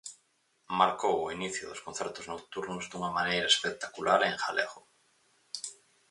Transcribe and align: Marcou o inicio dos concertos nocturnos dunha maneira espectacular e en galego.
Marcou 0.79 1.15
o 1.21 1.31
inicio 1.37 1.65
dos 1.67 1.83
concertos 1.85 2.25
nocturnos 2.31 2.85
dunha 2.87 3.15
maneira 3.17 3.51
espectacular 3.53 4.19
e 4.23 4.27
en 4.31 4.37
galego. 4.43 4.79